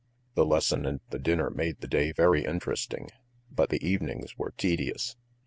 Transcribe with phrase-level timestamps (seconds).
[0.33, 3.11] The lesson and the dinner made the day very interesting,
[3.51, 5.15] but the evenings were tedious.